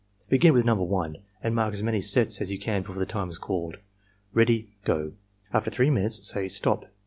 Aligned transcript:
Begin 0.29 0.53
with 0.53 0.65
No. 0.65 0.73
1 0.73 1.17
and 1.43 1.53
mark 1.53 1.73
as 1.73 1.83
many 1.83 2.01
sets 2.01 2.41
as 2.41 2.51
you 2.51 2.57
can 2.57 2.81
before 2.81 3.05
time 3.05 3.29
is 3.29 3.37
called.— 3.37 3.77
Ready— 4.33 4.71
Go!" 4.83 5.11
After 5.53 5.69
3 5.69 5.91
minutes, 5.91 6.27
say 6.27 6.47
"STOP! 6.49 6.87